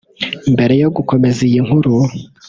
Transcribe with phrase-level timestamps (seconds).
[0.53, 1.93] Mbere yo gukomeza iyi nkuru